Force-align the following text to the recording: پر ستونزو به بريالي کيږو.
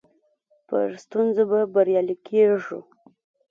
پر 0.67 0.87
ستونزو 1.03 1.43
به 1.49 1.59
بريالي 1.73 2.15
کيږو. 2.25 2.79